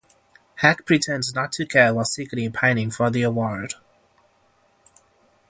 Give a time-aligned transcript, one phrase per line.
[0.55, 3.75] Hack pretends not to care while secretly pining for the award.